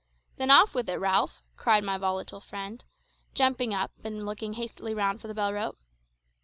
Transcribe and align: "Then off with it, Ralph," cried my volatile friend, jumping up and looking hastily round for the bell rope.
"Then 0.37 0.49
off 0.49 0.73
with 0.73 0.89
it, 0.89 0.95
Ralph," 0.97 1.43
cried 1.57 1.83
my 1.83 1.99
volatile 1.99 2.41
friend, 2.41 2.83
jumping 3.35 3.71
up 3.71 3.91
and 4.03 4.25
looking 4.25 4.53
hastily 4.53 4.95
round 4.95 5.21
for 5.21 5.27
the 5.27 5.35
bell 5.35 5.53
rope. 5.53 5.77